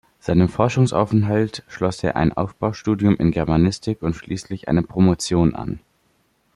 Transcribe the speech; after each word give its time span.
Seinem 0.19 0.49
Forschungsaufenthalt 0.49 1.61
schloss 1.67 2.03
er 2.03 2.15
ein 2.15 2.33
Aufbaustudium 2.33 3.17
in 3.17 3.29
Germanistik 3.29 4.01
und 4.01 4.15
schließlich 4.15 4.67
eine 4.67 4.81
Promotion 4.81 5.53
an. 5.53 5.79